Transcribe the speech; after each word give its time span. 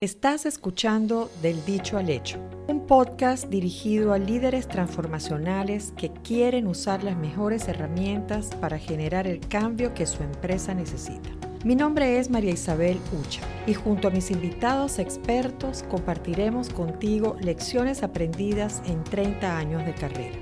Estás 0.00 0.46
escuchando 0.46 1.28
Del 1.42 1.64
Dicho 1.64 1.98
al 1.98 2.08
Hecho, 2.08 2.38
un 2.68 2.86
podcast 2.86 3.48
dirigido 3.48 4.12
a 4.12 4.18
líderes 4.18 4.68
transformacionales 4.68 5.92
que 5.96 6.12
quieren 6.12 6.68
usar 6.68 7.02
las 7.02 7.16
mejores 7.16 7.66
herramientas 7.66 8.50
para 8.60 8.78
generar 8.78 9.26
el 9.26 9.40
cambio 9.40 9.94
que 9.94 10.06
su 10.06 10.22
empresa 10.22 10.72
necesita. 10.72 11.30
Mi 11.64 11.74
nombre 11.74 12.20
es 12.20 12.30
María 12.30 12.52
Isabel 12.52 13.00
Ucha 13.20 13.40
y 13.66 13.74
junto 13.74 14.06
a 14.06 14.12
mis 14.12 14.30
invitados 14.30 15.00
expertos 15.00 15.84
compartiremos 15.90 16.68
contigo 16.68 17.36
lecciones 17.40 18.04
aprendidas 18.04 18.82
en 18.86 19.02
30 19.02 19.58
años 19.58 19.84
de 19.84 19.94
carrera. 19.94 20.38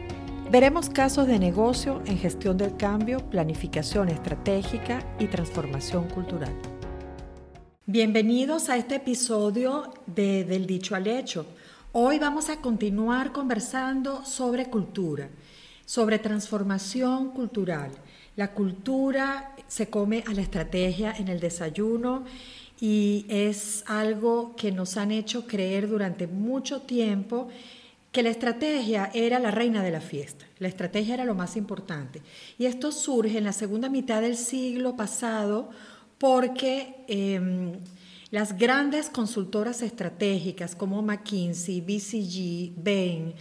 Veremos 0.50 0.90
casos 0.90 1.26
de 1.26 1.38
negocio 1.38 2.02
en 2.04 2.18
gestión 2.18 2.58
del 2.58 2.76
cambio, 2.76 3.20
planificación 3.30 4.10
estratégica 4.10 5.02
y 5.18 5.28
transformación 5.28 6.10
cultural. 6.10 6.52
Bienvenidos 7.88 8.68
a 8.68 8.76
este 8.76 8.96
episodio 8.96 9.94
de 10.06 10.42
Del 10.42 10.66
Dicho 10.66 10.96
al 10.96 11.06
Hecho. 11.06 11.46
Hoy 11.92 12.18
vamos 12.18 12.50
a 12.50 12.56
continuar 12.56 13.30
conversando 13.30 14.24
sobre 14.24 14.66
cultura, 14.66 15.28
sobre 15.84 16.18
transformación 16.18 17.30
cultural. 17.30 17.92
La 18.34 18.54
cultura 18.54 19.54
se 19.68 19.88
come 19.88 20.24
a 20.26 20.34
la 20.34 20.42
estrategia 20.42 21.12
en 21.16 21.28
el 21.28 21.38
desayuno 21.38 22.24
y 22.80 23.24
es 23.28 23.84
algo 23.86 24.56
que 24.56 24.72
nos 24.72 24.96
han 24.96 25.12
hecho 25.12 25.46
creer 25.46 25.88
durante 25.88 26.26
mucho 26.26 26.80
tiempo 26.80 27.46
que 28.10 28.24
la 28.24 28.30
estrategia 28.30 29.12
era 29.14 29.38
la 29.38 29.52
reina 29.52 29.84
de 29.84 29.92
la 29.92 30.00
fiesta, 30.00 30.44
la 30.58 30.66
estrategia 30.66 31.14
era 31.14 31.24
lo 31.24 31.36
más 31.36 31.56
importante. 31.56 32.20
Y 32.58 32.66
esto 32.66 32.90
surge 32.90 33.38
en 33.38 33.44
la 33.44 33.52
segunda 33.52 33.88
mitad 33.88 34.22
del 34.22 34.36
siglo 34.36 34.96
pasado 34.96 35.70
porque 36.18 37.04
em, 37.08 37.72
las 38.30 38.56
grandes 38.56 39.08
consultoras 39.10 39.82
estratégicas 39.82 40.74
como 40.74 41.02
McKinsey, 41.02 41.80
BCG, 41.80 42.72
Bain, 42.76 43.34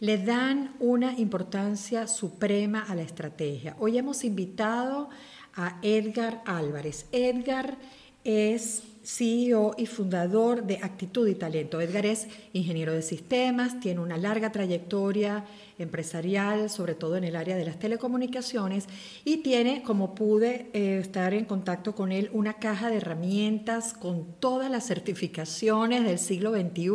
le 0.00 0.18
dan 0.18 0.74
una 0.80 1.12
importancia 1.18 2.06
suprema 2.06 2.84
a 2.88 2.94
la 2.94 3.02
estrategia. 3.02 3.76
Hoy 3.78 3.98
hemos 3.98 4.24
invitado 4.24 5.08
a 5.54 5.78
Edgar 5.82 6.42
Álvarez. 6.46 7.06
Edgar 7.12 7.78
es 8.24 8.82
CEO 9.04 9.74
y 9.76 9.86
fundador 9.86 10.64
de 10.64 10.78
Actitud 10.82 11.28
y 11.28 11.34
Talento. 11.34 11.80
Edgar 11.80 12.06
es 12.06 12.26
ingeniero 12.52 12.92
de 12.92 13.02
sistemas, 13.02 13.78
tiene 13.80 14.00
una 14.00 14.16
larga 14.16 14.50
trayectoria 14.50 15.44
empresarial, 15.78 16.70
sobre 16.70 16.94
todo 16.94 17.16
en 17.16 17.24
el 17.24 17.36
área 17.36 17.56
de 17.56 17.64
las 17.64 17.78
telecomunicaciones, 17.78 18.86
y 19.24 19.38
tiene, 19.38 19.82
como 19.82 20.14
pude 20.14 20.70
eh, 20.72 20.98
estar 21.00 21.34
en 21.34 21.44
contacto 21.44 21.94
con 21.94 22.12
él, 22.12 22.30
una 22.32 22.54
caja 22.54 22.88
de 22.88 22.96
herramientas 22.96 23.92
con 23.92 24.34
todas 24.40 24.70
las 24.70 24.86
certificaciones 24.86 26.04
del 26.04 26.18
siglo 26.18 26.52
XXI. 26.52 26.90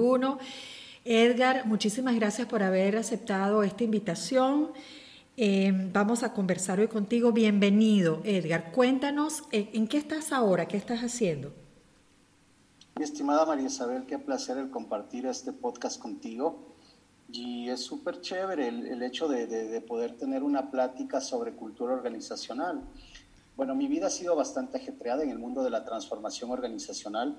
Edgar, 1.06 1.66
muchísimas 1.66 2.16
gracias 2.16 2.48
por 2.48 2.64
haber 2.64 2.98
aceptado 2.98 3.64
esta 3.64 3.84
invitación. 3.84 4.72
Eh, 5.38 5.72
vamos 5.94 6.24
a 6.24 6.34
conversar 6.34 6.80
hoy 6.80 6.88
contigo. 6.88 7.32
Bienvenido, 7.32 8.22
Edgar. 8.26 8.72
Cuéntanos, 8.72 9.44
eh, 9.52 9.70
¿en 9.74 9.88
qué 9.88 9.98
estás 9.98 10.34
ahora? 10.34 10.68
¿Qué 10.68 10.76
estás 10.76 11.00
haciendo? 11.00 11.54
Mi 13.00 13.06
estimada 13.06 13.46
María 13.46 13.68
Isabel, 13.68 14.06
qué 14.06 14.20
placer 14.20 14.58
el 14.58 14.72
compartir 14.72 15.26
este 15.26 15.54
podcast 15.54 16.02
contigo. 16.02 16.76
Y 17.32 17.70
es 17.70 17.80
súper 17.80 18.20
chévere 18.20 18.68
el, 18.68 19.02
hecho 19.02 19.30
de, 19.30 19.82
poder 19.88 20.18
tener 20.18 20.44
una 20.44 20.70
plática 20.70 21.22
sobre 21.22 21.54
cultura 21.54 21.94
organizacional. 21.94 22.84
Bueno, 23.56 23.74
mi 23.74 23.88
vida 23.88 24.08
ha 24.08 24.10
sido 24.10 24.36
bastante 24.36 24.80
ajetreada 24.80 25.24
en 25.24 25.30
el 25.30 25.40
mundo 25.40 25.64
de 25.64 25.70
la 25.70 25.86
transformación 25.86 26.52
organizacional. 26.52 27.38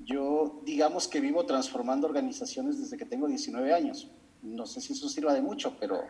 Yo, 0.00 0.62
digamos 0.64 1.06
que 1.06 1.20
vivo 1.20 1.46
transformando 1.46 2.08
organizaciones 2.08 2.80
desde 2.80 2.96
que 2.96 3.04
tengo 3.04 3.28
19 3.28 3.72
años. 3.72 4.10
No 4.42 4.66
sé 4.66 4.80
si 4.80 4.94
eso 4.94 5.08
sirva 5.08 5.32
de 5.32 5.42
mucho, 5.42 5.76
pero, 5.78 6.00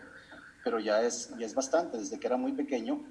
pero 0.64 0.80
ya, 0.80 1.02
es, 1.02 1.30
ya 1.38 1.44
es 1.44 1.54
bastante, 1.54 1.98
desde 1.98 2.18
que 2.18 2.26
era 2.26 2.38
muy 2.38 2.52
pequeño. 2.52 3.04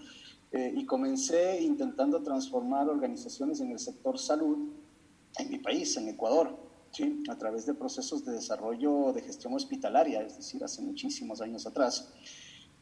Eh, 0.51 0.73
y 0.75 0.87
comencé 0.87 1.61
intentando 1.61 2.23
transformar 2.23 2.89
organizaciones 2.89 3.61
en 3.61 3.69
el 3.69 3.77
sector 3.77 4.17
salud 4.17 4.71
en 5.39 5.49
mi 5.49 5.59
país, 5.59 5.95
en 5.97 6.07
Ecuador, 6.09 6.57
¿sí? 6.91 7.23
a 7.29 7.37
través 7.37 7.65
de 7.65 7.73
procesos 7.73 8.25
de 8.25 8.33
desarrollo 8.33 9.13
de 9.13 9.21
gestión 9.21 9.53
hospitalaria, 9.53 10.21
es 10.21 10.37
decir, 10.37 10.63
hace 10.63 10.81
muchísimos 10.81 11.41
años 11.41 11.65
atrás. 11.65 12.13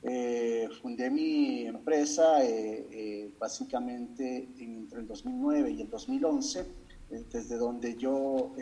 Eh, 0.08 0.70
fundé 0.84 1.10
mi 1.10 1.66
empresa 1.66 2.44
eh, 2.44 2.88
eh, 2.92 3.34
básicamente 3.40 4.50
entre 4.60 5.00
el 5.00 5.08
2009 5.08 5.72
y 5.72 5.82
el 5.82 5.90
2011, 5.90 6.86
desde 7.32 7.58
donde 7.58 7.96
yo 7.96 8.54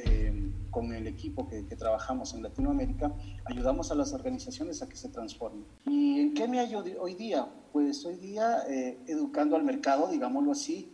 con 0.70 0.94
el 0.94 1.08
equipo 1.08 1.48
que, 1.48 1.66
que, 1.66 1.76
trabajamos 1.76 2.34
en 2.34 2.44
Latinoamérica 2.44 3.16
ayudamos 3.46 3.90
a 3.92 3.96
las 3.96 4.14
organizaciones 4.14 4.82
a 4.82 4.90
que 4.90 4.96
se 4.96 5.10
transformen. 5.10 5.66
¿Y 5.86 6.20
en 6.20 6.34
qué 6.34 6.48
me 6.48 6.60
ayudo 6.60 6.84
hoy 7.02 7.16
día? 7.16 7.48
Pues 7.72 8.06
hoy 8.06 8.18
día 8.18 8.64
educando 9.08 9.56
al 9.56 9.64
mercado, 9.64 10.10
digámoslo 10.10 10.52
así, 10.52 10.94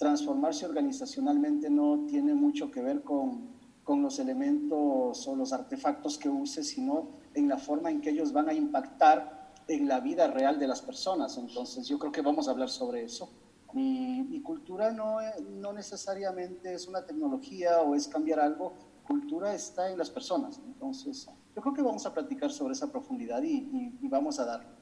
transformarse 0.00 0.64
organizacionalmente 0.64 1.68
no 1.68 2.06
tiene 2.08 2.32
mucho 2.32 2.70
que 2.70 2.80
ver 2.80 3.02
con, 3.02 3.50
con 3.84 4.00
los 4.00 4.18
elementos 4.18 5.28
o 5.28 5.36
los 5.36 5.52
artefactos 5.52 6.16
que 6.16 6.30
use, 6.30 6.64
sino 6.64 7.10
en 7.34 7.50
la 7.50 7.58
forma 7.58 7.90
en 7.90 8.00
que 8.00 8.08
ellos 8.08 8.32
van 8.32 8.48
a 8.48 8.54
impactar 8.54 9.52
en 9.68 9.86
la 9.86 10.00
vida 10.00 10.26
real 10.28 10.58
de 10.58 10.66
las 10.66 10.80
personas. 10.80 11.36
Entonces 11.36 11.86
yo 11.86 11.98
creo 11.98 12.10
que 12.10 12.22
vamos 12.22 12.48
a 12.48 12.52
hablar 12.52 12.70
sobre 12.70 13.04
eso. 13.04 13.30
Y, 13.74 14.40
cultura 14.40 14.90
no, 14.90 15.18
no 15.50 15.74
necesariamente 15.74 16.72
es 16.72 16.88
una 16.88 17.04
tecnología 17.04 17.82
o 17.82 17.94
es 17.94 18.08
cambiar 18.08 18.40
algo, 18.40 18.72
cultura 19.06 19.54
está 19.54 19.90
en 19.90 19.98
las 19.98 20.08
personas. 20.08 20.62
Entonces 20.64 21.28
yo 21.54 21.60
creo 21.60 21.74
que 21.74 21.82
vamos 21.82 22.06
a 22.06 22.14
platicar 22.14 22.50
sobre 22.50 22.72
esa 22.72 22.90
profundidad 22.90 23.42
y, 23.42 23.98
y 24.00 24.08
vamos 24.08 24.40
a 24.40 24.46
dar 24.46 24.79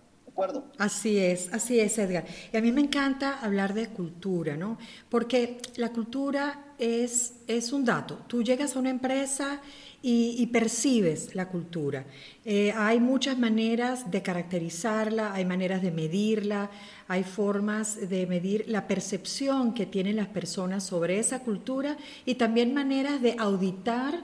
Así 0.79 1.19
es, 1.19 1.53
así 1.53 1.81
es, 1.81 1.99
Edgar. 1.99 2.25
Y 2.53 2.57
a 2.57 2.61
mí 2.61 2.71
me 2.73 2.81
encanta 2.81 3.39
hablar 3.41 3.75
de 3.75 3.89
cultura, 3.89 4.57
¿no? 4.57 4.79
Porque 5.09 5.59
la 5.77 5.91
cultura 5.91 6.75
es, 6.79 7.35
es 7.47 7.73
un 7.73 7.85
dato. 7.85 8.21
Tú 8.29 8.43
llegas 8.43 8.77
a 8.77 8.79
una 8.79 8.91
empresa 8.91 9.61
y, 10.01 10.47
percibes 10.47 11.35
la 11.35 11.49
cultura. 11.49 12.05
Eh, 12.45 12.73
hay 12.77 13.01
muchas 13.01 13.37
maneras 13.37 14.11
de 14.11 14.23
caracterizarla, 14.23 15.35
hay 15.35 15.45
maneras 15.45 15.83
de 15.83 15.91
medirla, 15.91 16.71
hay 17.09 17.25
formas 17.25 18.09
de 18.09 18.27
medir 18.27 18.65
la 18.69 18.87
percepción 18.87 19.75
que 19.75 19.87
tienen 19.87 20.17
las 20.17 20.29
personas 20.29 20.85
sobre 20.85 21.19
esa 21.19 21.41
cultura 21.41 21.97
y 22.25 22.37
también 22.37 22.73
maneras 22.73 23.21
de 23.21 23.35
auditar 23.39 24.23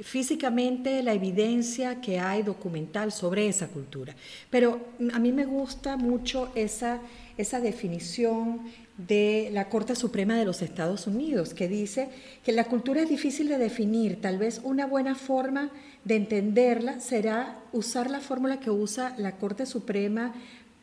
físicamente 0.00 1.02
la 1.02 1.14
evidencia 1.14 2.00
que 2.00 2.18
hay 2.18 2.42
documental 2.42 3.12
sobre 3.12 3.48
esa 3.48 3.68
cultura. 3.68 4.14
Pero 4.50 4.80
a 5.12 5.18
mí 5.18 5.32
me 5.32 5.44
gusta 5.44 5.96
mucho 5.96 6.50
esa, 6.54 7.00
esa 7.36 7.60
definición 7.60 8.60
de 8.98 9.50
la 9.52 9.68
Corte 9.68 9.94
Suprema 9.94 10.36
de 10.36 10.44
los 10.44 10.62
Estados 10.62 11.06
Unidos, 11.06 11.54
que 11.54 11.68
dice 11.68 12.08
que 12.44 12.52
la 12.52 12.64
cultura 12.64 13.02
es 13.02 13.08
difícil 13.08 13.48
de 13.48 13.58
definir, 13.58 14.20
tal 14.20 14.38
vez 14.38 14.60
una 14.64 14.86
buena 14.86 15.14
forma 15.14 15.70
de 16.04 16.16
entenderla 16.16 17.00
será 17.00 17.58
usar 17.72 18.10
la 18.10 18.20
fórmula 18.20 18.60
que 18.60 18.70
usa 18.70 19.14
la 19.18 19.36
Corte 19.36 19.66
Suprema 19.66 20.34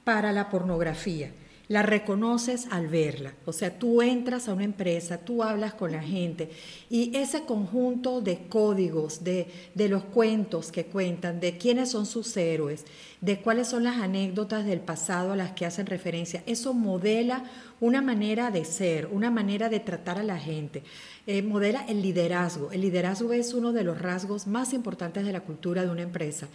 para 0.03 0.31
la 0.31 0.49
pornografía 0.49 1.31
la 1.67 1.81
reconoces 1.81 2.67
al 2.71 2.87
verla. 2.87 3.33
O 3.45 3.53
sea, 3.53 3.79
tú 3.79 4.01
entras 4.01 4.47
a 4.47 4.53
una 4.53 4.65
empresa, 4.65 5.19
tú 5.19 5.43
hablas 5.43 5.73
con 5.73 5.91
la 5.91 6.03
gente 6.03 6.49
y 6.89 7.15
ese 7.15 7.43
conjunto 7.43 8.21
de 8.21 8.47
códigos, 8.49 9.23
de, 9.23 9.47
de, 9.73 9.87
los 9.87 10.03
cuentos 10.03 10.71
que 10.71 10.85
cuentan, 10.85 11.39
de 11.39 11.57
quiénes 11.57 11.91
son 11.91 12.05
sus 12.05 12.35
héroes, 12.35 12.85
de 13.21 13.39
cuáles 13.39 13.69
son 13.69 13.85
las 13.85 13.97
anécdotas 13.97 14.65
del 14.65 14.81
pasado 14.81 15.31
a 15.31 15.37
las 15.37 15.53
que 15.53 15.65
hacen 15.65 15.85
referencia, 15.85 16.43
eso 16.45 16.73
modela 16.73 17.45
una 17.79 18.01
manera 18.01 18.51
de 18.51 18.65
ser, 18.65 19.07
una 19.11 19.31
manera 19.31 19.69
de 19.69 19.79
tratar 19.79 20.17
a 20.17 20.23
la 20.23 20.37
gente. 20.37 20.83
Eh, 21.25 21.41
modela 21.41 21.85
el 21.87 22.01
liderazgo. 22.01 22.71
El 22.71 22.81
liderazgo 22.81 23.31
es 23.31 23.53
uno 23.53 23.71
de 23.71 23.83
los 23.83 24.01
rasgos 24.01 24.47
más 24.47 24.73
importantes 24.73 25.25
de 25.25 25.31
la 25.31 25.41
cultura 25.41 25.83
de 25.83 25.89
una 25.89 26.01
empresa. 26.01 26.47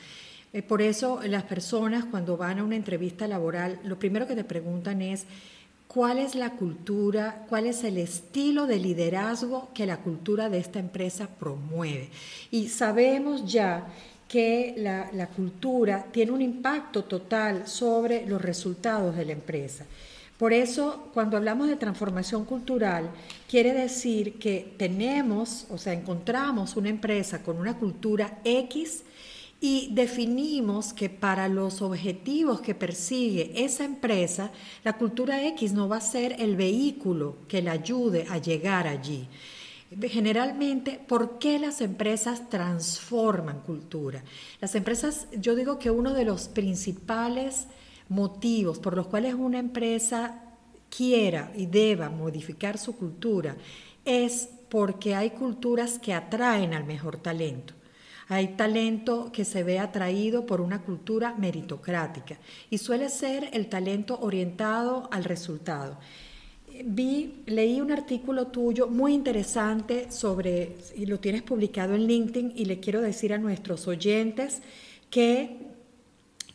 Por 0.66 0.80
eso 0.80 1.20
las 1.24 1.44
personas 1.44 2.06
cuando 2.06 2.36
van 2.36 2.58
a 2.58 2.64
una 2.64 2.76
entrevista 2.76 3.28
laboral, 3.28 3.78
lo 3.84 3.98
primero 3.98 4.26
que 4.26 4.34
te 4.34 4.44
preguntan 4.44 5.02
es 5.02 5.26
cuál 5.88 6.18
es 6.18 6.34
la 6.34 6.50
cultura, 6.50 7.44
cuál 7.48 7.66
es 7.66 7.84
el 7.84 7.98
estilo 7.98 8.66
de 8.66 8.78
liderazgo 8.78 9.68
que 9.74 9.86
la 9.86 9.98
cultura 9.98 10.48
de 10.48 10.58
esta 10.58 10.78
empresa 10.78 11.28
promueve. 11.28 12.10
Y 12.50 12.68
sabemos 12.68 13.50
ya 13.50 13.86
que 14.26 14.74
la, 14.76 15.10
la 15.12 15.28
cultura 15.28 16.06
tiene 16.12 16.32
un 16.32 16.42
impacto 16.42 17.04
total 17.04 17.66
sobre 17.66 18.26
los 18.26 18.40
resultados 18.40 19.16
de 19.16 19.24
la 19.24 19.32
empresa. 19.32 19.86
Por 20.38 20.52
eso, 20.52 21.08
cuando 21.14 21.36
hablamos 21.36 21.68
de 21.68 21.76
transformación 21.76 22.44
cultural, 22.44 23.10
quiere 23.50 23.72
decir 23.72 24.38
que 24.38 24.74
tenemos, 24.76 25.66
o 25.68 25.78
sea, 25.78 25.94
encontramos 25.94 26.76
una 26.76 26.90
empresa 26.90 27.42
con 27.42 27.58
una 27.58 27.76
cultura 27.76 28.38
X 28.44 29.02
y 29.60 29.88
definimos 29.92 30.92
que 30.92 31.10
para 31.10 31.48
los 31.48 31.82
objetivos 31.82 32.60
que 32.60 32.74
persigue 32.74 33.52
esa 33.64 33.84
empresa, 33.84 34.52
la 34.84 34.92
cultura 34.92 35.44
X 35.48 35.72
no 35.72 35.88
va 35.88 35.96
a 35.96 36.00
ser 36.00 36.36
el 36.38 36.54
vehículo 36.54 37.36
que 37.48 37.60
le 37.60 37.70
ayude 37.70 38.26
a 38.30 38.38
llegar 38.38 38.86
allí. 38.86 39.26
Generalmente, 40.00 41.00
¿por 41.08 41.38
qué 41.38 41.58
las 41.58 41.80
empresas 41.80 42.48
transforman 42.50 43.60
cultura? 43.60 44.22
Las 44.60 44.74
empresas, 44.74 45.26
yo 45.32 45.56
digo 45.56 45.78
que 45.78 45.90
uno 45.90 46.12
de 46.14 46.24
los 46.24 46.48
principales 46.48 47.66
motivos 48.08 48.78
por 48.78 48.96
los 48.96 49.06
cuales 49.06 49.34
una 49.34 49.58
empresa 49.58 50.42
quiera 50.94 51.52
y 51.56 51.66
deba 51.66 52.10
modificar 52.10 52.78
su 52.78 52.96
cultura 52.96 53.56
es 54.04 54.48
porque 54.68 55.14
hay 55.14 55.30
culturas 55.30 55.98
que 55.98 56.14
atraen 56.14 56.74
al 56.74 56.84
mejor 56.84 57.16
talento. 57.16 57.74
Hay 58.28 58.48
talento 58.48 59.30
que 59.32 59.44
se 59.44 59.62
ve 59.62 59.78
atraído 59.78 60.44
por 60.44 60.60
una 60.60 60.82
cultura 60.82 61.34
meritocrática 61.38 62.38
y 62.68 62.78
suele 62.78 63.08
ser 63.08 63.48
el 63.52 63.68
talento 63.68 64.18
orientado 64.20 65.08
al 65.10 65.24
resultado. 65.24 65.98
Vi, 66.84 67.42
leí 67.46 67.80
un 67.80 67.90
artículo 67.90 68.48
tuyo 68.48 68.88
muy 68.88 69.14
interesante 69.14 70.12
sobre, 70.12 70.76
y 70.94 71.06
lo 71.06 71.18
tienes 71.18 71.42
publicado 71.42 71.94
en 71.94 72.06
LinkedIn, 72.06 72.52
y 72.54 72.66
le 72.66 72.78
quiero 72.78 73.00
decir 73.00 73.32
a 73.32 73.38
nuestros 73.38 73.88
oyentes 73.88 74.62
que 75.10 75.67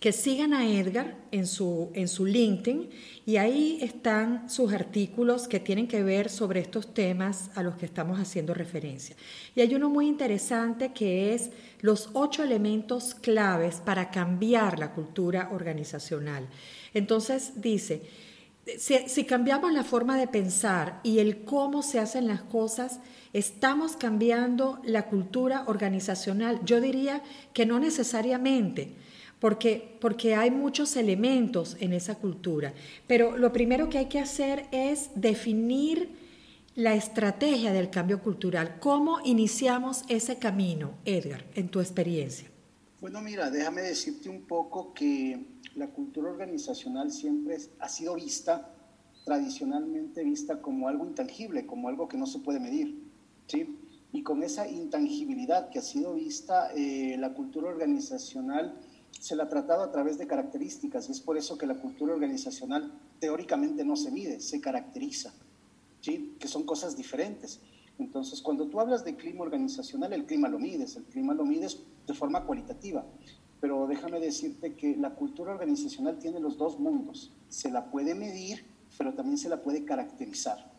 que 0.04 0.12
sigan 0.12 0.54
a 0.54 0.68
Edgar 0.68 1.16
en 1.32 1.48
su, 1.48 1.90
en 1.94 2.10
su 2.10 2.26
LinkedIn 2.26 2.90
y 3.26 3.38
ahí 3.38 3.80
están 3.82 4.50
sus 4.50 4.74
artículos 4.74 5.48
que 5.48 5.62
tienen 5.62 5.88
que 5.88 6.04
ver 6.04 6.30
sobre 6.30 6.60
estos 6.60 6.94
temas 6.94 7.50
a 7.56 7.64
los 7.64 7.78
que 7.78 7.86
estamos 7.86 8.20
haciendo 8.20 8.54
referencia. 8.54 9.16
Y 9.56 9.62
hay 9.62 9.74
uno 9.76 9.90
muy 9.90 10.10
interesante 10.10 10.92
que 10.92 11.34
es 11.34 11.52
los 11.80 12.10
ocho 12.12 12.44
elementos 12.44 13.16
claves 13.16 13.78
para 13.78 14.12
cambiar 14.12 14.78
la 14.78 14.92
cultura 14.92 15.52
organizacional. 15.54 16.50
Entonces 16.94 17.62
dice, 17.62 18.02
si, 18.78 19.08
si 19.08 19.24
cambiamos 19.24 19.72
la 19.72 19.86
forma 19.86 20.18
de 20.18 20.28
pensar 20.28 21.00
y 21.04 21.20
el 21.20 21.46
cómo 21.46 21.82
se 21.82 22.00
hacen 22.00 22.28
las 22.28 22.42
cosas, 22.42 23.00
estamos 23.32 23.96
cambiando 23.96 24.82
la 24.84 25.06
cultura 25.06 25.64
organizacional. 25.68 26.60
Yo 26.66 26.82
diría 26.82 27.22
que 27.54 27.66
no 27.66 27.80
necesariamente 27.80 28.98
porque, 29.44 29.98
porque 30.00 30.36
hay 30.36 30.52
muchos 30.52 30.96
elementos 30.96 31.76
en 31.82 31.92
esa 31.92 32.16
cultura. 32.16 32.74
Pero 33.08 33.38
lo 33.38 33.52
primero 33.52 33.90
que 33.90 33.98
hay 33.98 34.06
que 34.06 34.20
hacer 34.20 34.68
es 34.72 35.10
definir 35.16 36.16
la 36.76 36.96
estrategia 36.96 37.74
del 37.74 37.90
cambio 37.90 38.22
cultural. 38.22 38.78
¿Cómo 38.80 39.20
iniciamos 39.26 40.06
ese 40.08 40.38
camino, 40.38 40.92
Edgar, 41.04 41.44
en 41.56 41.68
tu 41.68 41.82
experiencia? 41.82 42.48
Bueno, 43.02 43.20
mira, 43.20 43.50
déjame 43.50 43.82
decirte 43.82 44.30
un 44.30 44.44
poco 44.44 44.94
que 44.94 45.46
la 45.76 45.88
cultura 45.88 46.30
organizacional 46.30 47.12
siempre 47.12 47.58
ha 47.80 47.90
sido 47.90 48.16
vista, 48.16 48.74
tradicionalmente 49.26 50.24
vista 50.24 50.62
como 50.62 50.88
algo 50.88 51.06
intangible, 51.06 51.66
como 51.66 51.90
algo 51.90 52.08
que 52.08 52.16
no 52.16 52.28
se 52.28 52.40
puede 52.40 52.62
medir. 52.62 52.98
¿sí? 53.48 53.78
Y 54.14 54.24
con 54.24 54.42
esa 54.42 54.70
intangibilidad 54.70 55.70
que 55.70 55.80
ha 55.80 55.82
sido 55.82 56.14
vista, 56.14 56.72
eh, 56.78 57.18
la 57.20 57.34
cultura 57.34 57.68
organizacional 57.68 58.80
se 59.20 59.36
la 59.36 59.44
ha 59.44 59.50
tratado 59.50 59.84
a 59.84 59.92
través 59.92 60.18
de 60.18 60.28
características 60.28 61.08
y 61.08 61.12
es 61.12 61.22
por 61.22 61.38
eso 61.38 61.58
que 61.58 61.66
la 61.66 61.76
cultura 61.76 62.14
organizacional 62.14 62.92
teóricamente 63.20 63.86
no 63.86 63.96
se 63.96 64.12
mide, 64.12 64.40
se 64.40 64.60
caracteriza, 64.60 65.34
¿sí? 66.02 66.36
que 66.40 66.48
son 66.48 66.64
cosas 66.64 66.98
diferentes. 66.98 67.60
Entonces, 68.00 68.42
cuando 68.42 68.68
tú 68.68 68.80
hablas 68.80 69.06
de 69.06 69.16
clima 69.16 69.44
organizacional, 69.44 70.14
el 70.14 70.26
clima 70.26 70.50
lo 70.50 70.60
mides, 70.60 70.96
el 70.96 71.04
clima 71.04 71.34
lo 71.34 71.46
mides 71.46 71.80
de 72.08 72.14
forma 72.14 72.44
cualitativa, 72.46 73.06
pero 73.62 73.88
déjame 73.88 74.20
decirte 74.20 74.76
que 74.76 74.98
la 74.98 75.12
cultura 75.12 75.54
organizacional 75.54 76.18
tiene 76.20 76.40
los 76.40 76.58
dos 76.58 76.80
mundos, 76.80 77.32
se 77.48 77.72
la 77.72 77.92
puede 77.92 78.16
medir, 78.16 78.66
pero 78.98 79.14
también 79.14 79.38
se 79.38 79.48
la 79.48 79.62
puede 79.62 79.86
caracterizar. 79.86 80.73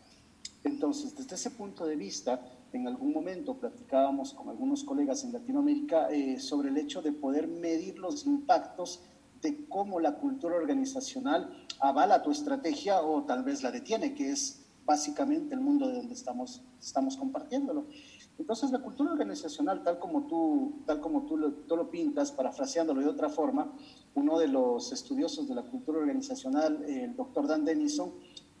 Entonces, 0.65 1.15
desde 1.15 1.35
ese 1.35 1.51
punto 1.51 1.85
de 1.85 1.95
vista, 1.95 2.41
en 2.73 2.87
algún 2.87 3.13
momento 3.13 3.55
platicábamos 3.55 4.33
con 4.33 4.49
algunos 4.49 4.83
colegas 4.83 5.23
en 5.23 5.31
Latinoamérica 5.31 6.09
eh, 6.09 6.39
sobre 6.39 6.69
el 6.69 6.77
hecho 6.77 7.03
de 7.03 7.11
poder 7.11 7.47
medir 7.47 7.99
los 7.99 8.25
impactos 8.25 9.03
de 9.43 9.67
cómo 9.69 9.99
la 9.99 10.15
cultura 10.15 10.55
organizacional 10.55 11.67
avala 11.79 12.23
tu 12.23 12.31
estrategia 12.31 13.01
o 13.01 13.23
tal 13.25 13.43
vez 13.43 13.61
la 13.61 13.71
detiene, 13.71 14.15
que 14.15 14.31
es 14.31 14.65
básicamente 14.85 15.53
el 15.53 15.61
mundo 15.61 15.87
de 15.87 15.97
donde 15.97 16.15
estamos, 16.15 16.61
compartiéndolo. 17.17 17.85
Entonces 18.39 18.71
la 18.71 18.79
cultura 18.79 19.11
organizacional, 19.11 19.83
tal 19.83 19.99
como 19.99 20.25
tú, 20.25 20.81
tal 20.87 20.99
como 20.99 21.27
tú 21.27 21.37
lo, 21.37 21.53
tú 21.53 21.77
lo 21.77 21.91
pintas, 21.91 22.31
parafraseándolo 22.31 23.01
de 23.01 23.07
otra 23.07 23.29
forma, 23.29 23.71
uno 24.15 24.39
de 24.39 24.47
los 24.47 24.91
estudiosos 24.91 25.47
de 25.47 25.55
la 25.55 25.63
cultura 25.63 25.99
organizacional, 25.99 26.83
el 26.87 27.15
doctor 27.15 27.47
Dan 27.47 27.65
Denison, 27.65 28.11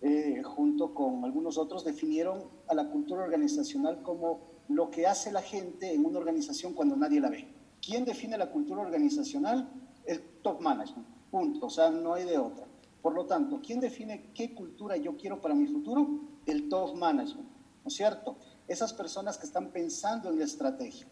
eh, 0.07 0.43
junto 0.43 0.93
con 0.93 1.25
algunos 1.25 1.57
otros, 1.57 1.83
definieron 1.83 2.43
a 2.67 2.75
la 2.75 2.91
cultura 2.91 3.23
organizacional 3.23 4.03
como 4.03 4.39
lo 4.67 4.91
que 4.91 5.07
hace 5.07 5.31
la 5.31 5.41
gente 5.41 5.91
en 5.91 6.05
una 6.05 6.19
organización 6.19 6.73
cuando 6.73 6.95
nadie 6.95 7.19
la 7.19 7.31
ve. 7.31 7.47
¿Quién 7.83 8.05
define 8.05 8.37
la 8.37 8.51
cultura 8.51 8.81
organizacional? 8.81 9.67
El 10.05 10.21
top 10.43 10.61
management, 10.61 11.07
punto, 11.31 11.65
o 11.65 11.69
sea, 11.71 11.89
no 11.89 12.13
hay 12.13 12.25
de 12.25 12.37
otra. 12.37 12.67
Por 13.01 13.15
lo 13.15 13.25
tanto, 13.25 13.59
¿quién 13.65 13.79
define 13.79 14.29
qué 14.35 14.53
cultura 14.53 14.95
yo 14.95 15.17
quiero 15.17 15.41
para 15.41 15.55
mi 15.55 15.65
futuro? 15.65 16.07
El 16.45 16.69
top 16.69 16.93
management, 16.93 17.49
¿no 17.83 17.87
es 17.87 17.95
cierto? 17.95 18.35
Esas 18.67 18.93
personas 18.93 19.39
que 19.39 19.47
están 19.47 19.71
pensando 19.71 20.29
en 20.29 20.37
la 20.37 20.45
estrategia. 20.45 21.07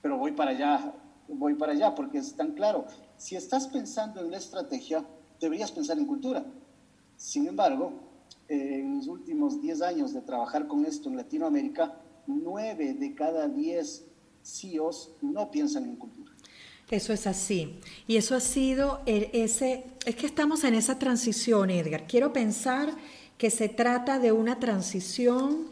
Pero 0.00 0.16
voy 0.16 0.32
para 0.32 0.52
allá, 0.52 0.94
voy 1.28 1.56
para 1.56 1.72
allá, 1.72 1.94
porque 1.94 2.16
es 2.16 2.34
tan 2.34 2.52
claro. 2.52 2.86
Si 3.18 3.36
estás 3.36 3.66
pensando 3.66 4.20
en 4.22 4.30
la 4.30 4.38
estrategia, 4.38 5.04
deberías 5.38 5.72
pensar 5.72 5.98
en 5.98 6.06
cultura. 6.06 6.42
Sin 7.16 7.46
embargo, 7.46 8.08
en 8.50 8.96
los 8.96 9.06
últimos 9.06 9.60
10 9.62 9.82
años 9.82 10.12
de 10.12 10.20
trabajar 10.20 10.66
con 10.66 10.84
esto 10.84 11.08
en 11.08 11.16
Latinoamérica, 11.16 12.00
9 12.26 12.94
de 12.94 13.14
cada 13.14 13.48
10 13.48 14.06
CEOs 14.42 15.12
no 15.22 15.50
piensan 15.50 15.84
en 15.84 15.96
cultura. 15.96 16.32
Eso 16.90 17.12
es 17.12 17.26
así. 17.28 17.78
Y 18.08 18.16
eso 18.16 18.34
ha 18.34 18.40
sido 18.40 19.00
ese, 19.06 19.84
es 20.04 20.16
que 20.16 20.26
estamos 20.26 20.64
en 20.64 20.74
esa 20.74 20.98
transición, 20.98 21.70
Edgar. 21.70 22.06
Quiero 22.08 22.32
pensar 22.32 22.92
que 23.38 23.50
se 23.50 23.68
trata 23.68 24.18
de 24.18 24.32
una 24.32 24.58
transición 24.58 25.68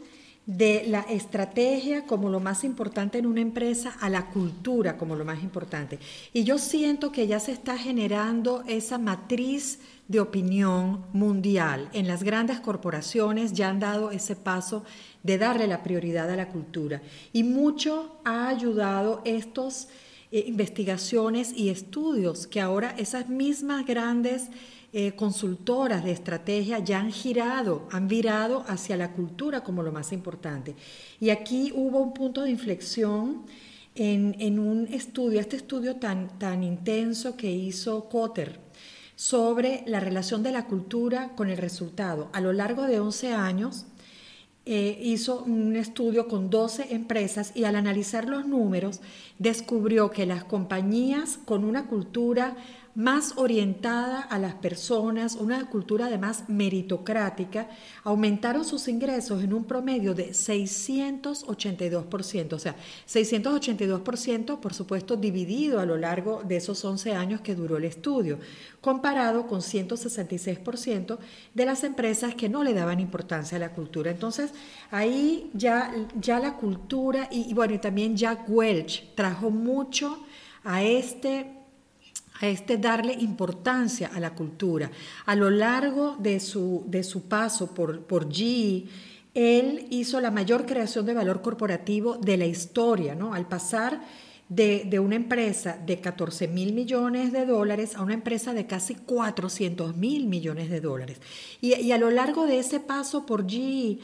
de 0.49 0.83
la 0.87 1.01
estrategia 1.01 2.07
como 2.07 2.27
lo 2.27 2.39
más 2.39 2.63
importante 2.63 3.19
en 3.19 3.27
una 3.27 3.39
empresa 3.39 3.95
a 4.01 4.09
la 4.09 4.31
cultura 4.31 4.97
como 4.97 5.15
lo 5.15 5.23
más 5.23 5.43
importante. 5.43 5.99
Y 6.33 6.43
yo 6.43 6.57
siento 6.57 7.11
que 7.11 7.27
ya 7.27 7.39
se 7.39 7.51
está 7.51 7.77
generando 7.77 8.63
esa 8.65 8.97
matriz 8.97 9.79
de 10.07 10.19
opinión 10.19 11.05
mundial. 11.13 11.87
En 11.93 12.07
las 12.07 12.23
grandes 12.23 12.59
corporaciones 12.61 13.53
ya 13.53 13.69
han 13.69 13.79
dado 13.79 14.09
ese 14.09 14.35
paso 14.35 14.83
de 15.21 15.37
darle 15.37 15.67
la 15.67 15.83
prioridad 15.83 16.27
a 16.31 16.35
la 16.35 16.47
cultura. 16.47 17.03
Y 17.31 17.43
mucho 17.43 18.19
ha 18.25 18.47
ayudado 18.47 19.21
estos 19.25 19.87
eh, 20.31 20.45
investigaciones 20.47 21.53
y 21.55 21.69
estudios 21.69 22.47
que 22.47 22.59
ahora 22.59 22.95
esas 22.97 23.29
mismas 23.29 23.85
grandes 23.85 24.47
eh, 24.91 25.11
consultoras 25.15 26.03
de 26.03 26.11
estrategia 26.11 26.79
ya 26.79 26.99
han 26.99 27.11
girado, 27.11 27.87
han 27.91 28.07
virado 28.07 28.63
hacia 28.67 28.97
la 28.97 29.11
cultura 29.13 29.63
como 29.63 29.83
lo 29.83 29.91
más 29.91 30.11
importante. 30.11 30.75
Y 31.19 31.29
aquí 31.29 31.71
hubo 31.75 31.99
un 31.99 32.13
punto 32.13 32.41
de 32.41 32.49
inflexión 32.49 33.43
en, 33.95 34.59
un 34.59 34.87
estudio, 34.87 35.39
este 35.39 35.57
estudio 35.57 35.97
tan, 35.97 36.39
tan 36.39 36.63
intenso 36.63 37.35
que 37.35 37.51
hizo 37.51 38.07
Cotter 38.09 38.59
sobre 39.15 39.83
la 39.85 39.99
relación 39.99 40.41
de 40.41 40.53
la 40.53 40.65
cultura 40.65 41.33
con 41.35 41.49
el 41.49 41.57
resultado. 41.57 42.29
A 42.31 42.39
lo 42.39 42.53
largo 42.53 42.83
de 42.83 42.99
11 42.99 43.33
años 43.33 43.85
eh, 44.65 44.99
hizo 45.01 45.43
un 45.43 45.75
estudio 45.75 46.27
con 46.27 46.49
12 46.49 46.93
empresas 46.93 47.51
y 47.55 47.63
al 47.63 47.75
analizar 47.75 48.27
los 48.27 48.45
números 48.45 49.01
descubrió 49.37 50.11
que 50.11 50.25
las 50.25 50.43
compañías 50.43 51.39
con 51.43 51.63
una 51.63 51.87
cultura 51.87 52.55
más 52.95 53.33
orientada 53.37 54.21
a 54.21 54.39
las 54.39 54.55
personas, 54.55 55.35
una 55.35 55.69
cultura 55.69 56.07
además 56.07 56.45
meritocrática, 56.47 57.69
aumentaron 58.03 58.65
sus 58.65 58.87
ingresos 58.87 59.43
en 59.43 59.53
un 59.53 59.65
promedio 59.65 60.13
de 60.13 60.31
682%, 60.31 62.53
o 62.53 62.59
sea, 62.59 62.75
682% 63.07 64.59
por 64.59 64.73
supuesto 64.73 65.15
dividido 65.15 65.79
a 65.79 65.85
lo 65.85 65.97
largo 65.97 66.43
de 66.43 66.57
esos 66.57 66.83
11 66.83 67.13
años 67.13 67.41
que 67.41 67.55
duró 67.55 67.77
el 67.77 67.85
estudio, 67.85 68.39
comparado 68.81 69.47
con 69.47 69.61
166% 69.61 71.17
de 71.53 71.65
las 71.65 71.83
empresas 71.83 72.35
que 72.35 72.49
no 72.49 72.63
le 72.63 72.73
daban 72.73 72.99
importancia 72.99 73.57
a 73.57 73.59
la 73.59 73.73
cultura. 73.73 74.11
Entonces, 74.11 74.51
ahí 74.91 75.49
ya, 75.53 75.93
ya 76.19 76.39
la 76.39 76.57
cultura 76.57 77.27
y, 77.31 77.53
bueno, 77.53 77.73
y 77.73 77.79
también 77.79 78.17
Jack 78.17 78.49
Welch 78.49 79.15
trajo 79.15 79.49
mucho 79.49 80.19
a 80.63 80.83
este 80.83 81.58
a 82.41 82.47
este 82.47 82.77
darle 82.77 83.13
importancia 83.13 84.11
a 84.13 84.19
la 84.19 84.33
cultura. 84.33 84.89
A 85.25 85.35
lo 85.35 85.49
largo 85.49 86.15
de 86.19 86.39
su, 86.39 86.83
de 86.87 87.03
su 87.03 87.23
paso 87.23 87.73
por, 87.73 88.01
por 88.01 88.31
GE, 88.31 88.85
él 89.33 89.87
hizo 89.89 90.19
la 90.21 90.31
mayor 90.31 90.65
creación 90.65 91.05
de 91.05 91.13
valor 91.13 91.41
corporativo 91.41 92.17
de 92.17 92.37
la 92.37 92.45
historia, 92.45 93.15
¿no? 93.15 93.33
Al 93.33 93.47
pasar 93.47 94.01
de, 94.49 94.99
una 94.99 95.15
empresa 95.15 95.77
de 95.85 95.99
14 96.01 96.47
mil 96.47 96.73
millones 96.73 97.31
de 97.31 97.45
dólares 97.45 97.95
a 97.95 98.01
una 98.01 98.15
empresa 98.15 98.53
de 98.53 98.65
casi 98.65 98.95
400 98.95 99.95
mil 99.95 100.25
millones 100.25 100.69
de 100.69 100.81
dólares. 100.81 101.21
Y, 101.61 101.75
y, 101.75 101.91
a 101.91 101.99
lo 101.99 102.09
largo 102.09 102.47
de 102.47 102.59
ese 102.59 102.79
paso 102.79 103.25
por 103.25 103.47
GE, 103.47 103.99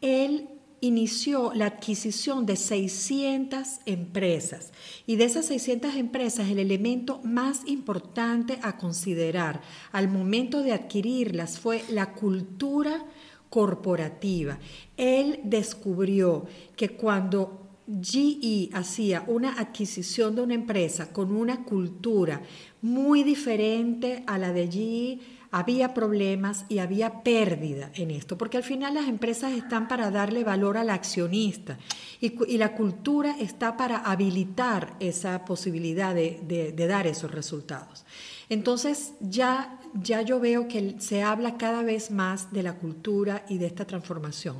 él 0.00 0.48
inició 0.84 1.52
la 1.54 1.66
adquisición 1.66 2.44
de 2.44 2.56
600 2.56 3.80
empresas 3.86 4.70
y 5.06 5.16
de 5.16 5.24
esas 5.24 5.46
600 5.46 5.96
empresas 5.96 6.50
el 6.50 6.58
elemento 6.58 7.20
más 7.24 7.62
importante 7.66 8.58
a 8.62 8.76
considerar 8.76 9.62
al 9.92 10.08
momento 10.08 10.62
de 10.62 10.72
adquirirlas 10.72 11.58
fue 11.58 11.82
la 11.88 12.12
cultura 12.12 13.02
corporativa. 13.48 14.58
Él 14.98 15.40
descubrió 15.44 16.44
que 16.76 16.90
cuando 16.90 17.64
GE 17.86 18.68
hacía 18.74 19.24
una 19.26 19.58
adquisición 19.58 20.34
de 20.34 20.42
una 20.42 20.54
empresa 20.54 21.12
con 21.12 21.34
una 21.34 21.64
cultura 21.64 22.42
muy 22.82 23.22
diferente 23.22 24.22
a 24.26 24.36
la 24.36 24.52
de 24.52 24.68
GE, 24.68 25.18
había 25.54 25.94
problemas 25.94 26.64
y 26.68 26.80
había 26.80 27.22
pérdida 27.22 27.92
en 27.94 28.10
esto, 28.10 28.36
porque 28.36 28.56
al 28.56 28.64
final 28.64 28.94
las 28.94 29.06
empresas 29.06 29.52
están 29.52 29.86
para 29.86 30.10
darle 30.10 30.42
valor 30.42 30.76
al 30.76 30.90
accionista 30.90 31.78
y, 32.20 32.58
la 32.58 32.74
cultura 32.74 33.36
está 33.38 33.76
para 33.76 33.98
habilitar 33.98 34.96
esa 34.98 35.44
posibilidad 35.44 36.12
de, 36.12 36.40
de 36.74 36.86
dar 36.88 37.06
esos 37.06 37.30
resultados. 37.30 38.04
Entonces 38.48 39.12
ya, 39.20 39.78
ya 39.94 40.22
yo 40.22 40.40
veo 40.40 40.66
que 40.66 40.96
se 40.98 41.22
habla 41.22 41.56
cada 41.56 41.82
vez 41.82 42.10
más 42.10 42.52
de 42.52 42.64
la 42.64 42.74
cultura 42.74 43.44
y 43.48 43.58
de 43.58 43.66
esta 43.66 43.84
transformación. 43.84 44.56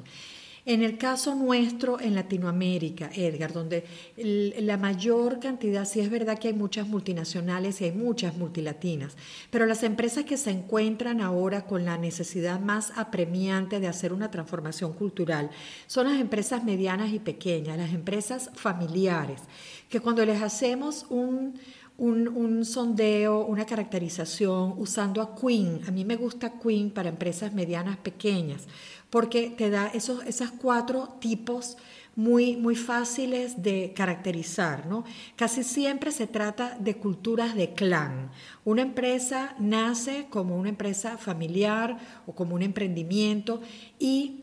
En 0.67 0.83
el 0.83 0.97
caso 0.97 1.35
nuestro 1.35 2.01
en 2.01 2.15
Latinoamérica, 2.15 3.11
Edgar, 3.15 3.53
donde 3.53 3.85
la 4.17 4.79
mayor 4.79 5.39
cantidad, 5.39 5.85
sí 5.85 6.01
es 6.01 6.09
verdad 6.09 6.39
que 6.39 6.49
hay 6.49 6.55
muchas 6.55 6.89
multinacionales 6.89 7.81
y 7.81 7.85
hay 7.85 7.93
muchas 7.93 8.35
multilatinas, 8.39 9.15
pero 9.51 9.67
las 9.67 9.83
empresas 9.83 10.25
que 10.25 10.39
se 10.39 10.51
encuentran 10.51 11.21
ahora 11.21 11.67
con 11.67 11.85
la 11.85 11.99
necesidad 11.99 12.61
más 12.61 12.93
apremiante 12.97 13.79
de 13.79 13.89
hacer 13.89 14.15
una 14.15 14.31
transformación 14.31 14.95
cultural 14.95 15.51
son 15.87 16.09
las 16.11 16.19
empresas 16.19 16.65
medianas 16.65 17.13
y 17.13 17.19
pequeñas, 17.19 17.77
las 17.77 17.93
empresas 17.93 18.51
familiares, 18.55 19.43
que 19.91 20.01
cuando 20.01 20.25
les 20.25 20.41
hacemos 20.41 21.05
un, 21.11 21.61
un, 21.99 22.65
sondeo, 22.65 23.45
una 23.45 23.65
caracterización 23.67 24.75
usando 24.79 25.23
a 25.23 25.35
Queen. 25.35 25.81
A 25.87 25.91
mí 25.91 26.05
me 26.05 26.17
gusta 26.17 26.59
Queen 26.59 26.91
para 26.91 27.09
empresas 27.09 27.53
medianas 27.53 27.97
pequeñas, 27.99 28.67
porque 29.15 29.49
te 29.57 29.71
da 29.71 29.87
esos 29.95 30.25
esas 30.27 30.51
cuatro 30.51 31.07
tipos 31.21 31.77
muy, 32.17 32.57
muy 32.57 32.75
fáciles 32.75 33.63
de 33.63 33.93
caracterizar. 33.95 34.87
¿no? 34.87 35.05
Casi 35.37 35.63
siempre 35.63 36.11
se 36.11 36.27
trata 36.27 36.77
de 36.81 36.97
culturas 36.97 37.55
de 37.55 37.75
clan. 37.75 38.33
Una 38.65 38.83
empresa 38.83 39.55
nace 39.61 40.27
como 40.31 40.57
una 40.57 40.71
empresa 40.71 41.17
familiar 41.17 41.97
o 42.27 42.35
como 42.35 42.57
un 42.57 42.63
emprendimiento 42.63 43.61
y 44.01 44.43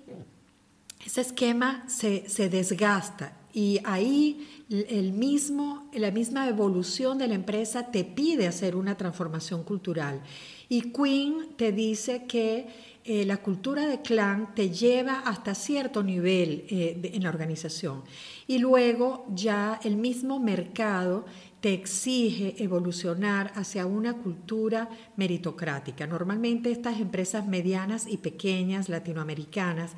ese 1.06 1.20
esquema 1.20 1.84
se, 1.90 2.30
se 2.30 2.48
desgasta 2.48 3.42
y 3.54 3.82
ahí 3.84 4.48
el 4.70 5.12
mismo, 5.12 5.90
la 5.94 6.12
misma 6.12 6.48
evolución 6.48 7.18
de 7.18 7.28
la 7.28 7.36
empresa 7.36 7.92
te 7.92 8.06
pide 8.06 8.48
hacer 8.48 8.78
una 8.78 8.96
transformación 8.96 9.64
cultural. 9.64 10.22
Y 10.70 10.94
Queen 10.94 11.50
te 11.58 11.74
dice 11.74 12.24
que 12.24 12.68
eh, 13.04 13.26
la 13.26 13.38
cultura 13.38 13.88
de 13.88 14.02
clan 14.02 14.54
te 14.54 14.70
lleva 14.70 15.22
hasta 15.22 15.56
cierto 15.56 16.04
nivel 16.04 16.66
eh, 16.70 17.12
en 17.14 17.24
la 17.24 17.30
organización. 17.30 18.04
Y 18.46 18.60
luego 18.60 19.26
ya 19.34 19.80
el 19.84 19.98
mismo 19.98 20.40
mercado 20.40 21.26
te 21.62 21.74
exige 21.74 22.62
evolucionar 22.64 23.52
hacia 23.56 23.86
una 23.86 24.14
cultura 24.14 24.90
meritocrática. 25.16 26.06
Normalmente 26.06 26.72
estas 26.72 27.00
empresas 27.00 27.48
medianas 27.48 28.06
y 28.08 28.18
pequeñas 28.18 28.88
latinoamericanas 28.88 29.94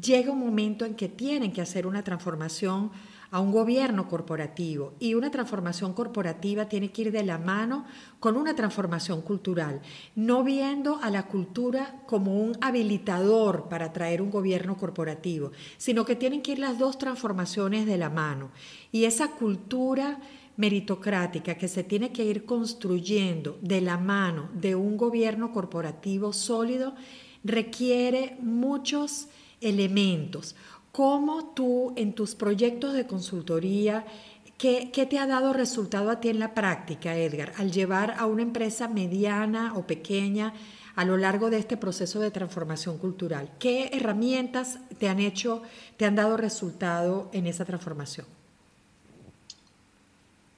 llega 0.00 0.32
un 0.32 0.40
momento 0.40 0.84
en 0.84 0.94
que 0.94 1.08
tienen 1.08 1.52
que 1.52 1.60
hacer 1.60 1.86
una 1.86 2.02
transformación 2.02 2.90
a 3.32 3.40
un 3.40 3.50
gobierno 3.50 4.08
corporativo 4.08 4.92
y 5.00 5.14
una 5.14 5.30
transformación 5.30 5.94
corporativa 5.94 6.66
tiene 6.66 6.92
que 6.92 7.02
ir 7.02 7.12
de 7.12 7.24
la 7.24 7.38
mano 7.38 7.86
con 8.20 8.36
una 8.36 8.54
transformación 8.54 9.22
cultural, 9.22 9.80
no 10.14 10.44
viendo 10.44 10.98
a 11.02 11.08
la 11.08 11.26
cultura 11.26 12.02
como 12.06 12.38
un 12.38 12.58
habilitador 12.60 13.70
para 13.70 13.90
traer 13.92 14.20
un 14.20 14.30
gobierno 14.30 14.76
corporativo, 14.76 15.50
sino 15.78 16.04
que 16.04 16.14
tienen 16.14 16.42
que 16.42 16.52
ir 16.52 16.58
las 16.58 16.78
dos 16.78 16.98
transformaciones 16.98 17.86
de 17.86 17.96
la 17.96 18.10
mano. 18.10 18.50
Y 18.92 19.06
esa 19.06 19.28
cultura 19.28 20.20
meritocrática 20.58 21.54
que 21.54 21.68
se 21.68 21.84
tiene 21.84 22.12
que 22.12 22.26
ir 22.26 22.44
construyendo 22.44 23.58
de 23.62 23.80
la 23.80 23.96
mano 23.96 24.50
de 24.52 24.74
un 24.74 24.98
gobierno 24.98 25.52
corporativo 25.52 26.34
sólido 26.34 26.94
requiere 27.42 28.36
muchos 28.42 29.28
elementos. 29.62 30.54
¿Cómo 30.92 31.46
tú 31.54 31.94
en 31.96 32.12
tus 32.12 32.34
proyectos 32.34 32.92
de 32.92 33.06
consultoría, 33.06 34.04
qué, 34.58 34.90
te 35.08 35.18
ha 35.18 35.26
dado 35.26 35.54
resultado 35.54 36.10
a 36.10 36.20
ti 36.20 36.28
en 36.28 36.38
la 36.38 36.52
práctica, 36.52 37.16
Edgar, 37.16 37.54
al 37.56 37.72
llevar 37.72 38.14
a 38.18 38.26
una 38.26 38.42
empresa 38.42 38.88
mediana 38.88 39.72
o 39.74 39.86
pequeña 39.86 40.52
a 40.94 41.06
lo 41.06 41.16
largo 41.16 41.48
de 41.48 41.56
este 41.56 41.78
proceso 41.78 42.20
de 42.20 42.30
transformación 42.30 42.98
cultural? 42.98 43.52
¿Qué 43.58 43.88
herramientas 43.94 44.80
te 44.98 45.08
han 45.08 45.18
hecho, 45.18 45.62
te 45.96 46.04
han 46.04 46.14
dado 46.14 46.36
resultado 46.36 47.30
en 47.32 47.46
esa 47.46 47.64
transformación? 47.64 48.26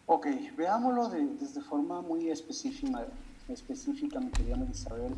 Ok, 0.07 0.27
veámoslo 0.57 1.11
desde 1.11 1.61
forma 1.61 2.03
muy 2.03 2.29
específica, 2.31 3.07
específica 3.49 4.19
mi 4.19 4.31
querida 4.31 4.59
Isabel. 4.69 5.15